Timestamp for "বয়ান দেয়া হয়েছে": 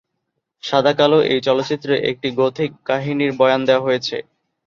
3.39-4.17